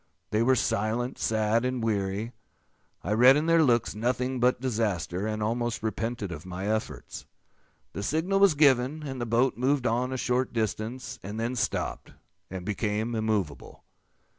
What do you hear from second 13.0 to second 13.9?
immovable.